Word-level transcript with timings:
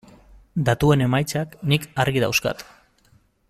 Datuen 0.69 1.03
emaitzak 1.07 1.53
nik 1.73 1.87
argi 2.05 2.25
dauzkat. 2.25 2.65